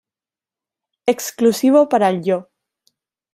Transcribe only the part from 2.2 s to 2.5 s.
Yo!